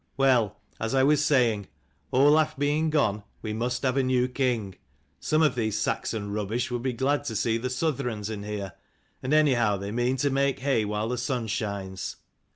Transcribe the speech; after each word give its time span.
Well, 0.17 0.57
as 0.79 0.95
I 0.95 1.03
was 1.03 1.23
saying, 1.23 1.67
Olaf 2.11 2.57
being 2.57 2.89
gone 2.89 3.21
we 3.43 3.53
must 3.53 3.83
have 3.83 3.97
a 3.97 4.01
new 4.01 4.27
king. 4.27 4.77
Some 5.19 5.43
of 5.43 5.53
these 5.53 5.77
Saxon 5.77 6.33
rubbish 6.33 6.71
would 6.71 6.81
be 6.81 6.91
glad 6.91 7.23
to 7.25 7.35
see 7.35 7.59
the 7.59 7.69
Southrons 7.69 8.27
in 8.27 8.41
here: 8.41 8.73
and 9.21 9.31
anyhow 9.31 9.77
they 9.77 9.91
mean 9.91 10.17
to 10.17 10.31
make 10.31 10.61
hay 10.61 10.85
while 10.85 11.07
the 11.09 11.19
sun 11.19 11.45
shines." 11.45 12.15